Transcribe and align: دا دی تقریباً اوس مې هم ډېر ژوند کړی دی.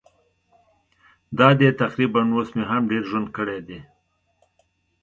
دا 1.37 1.47
دی 1.59 1.69
تقریباً 1.81 2.21
اوس 2.35 2.49
مې 2.55 2.63
هم 2.69 2.83
ډېر 2.91 3.03
ژوند 3.09 3.27
کړی 3.37 3.59
دی. 3.67 3.79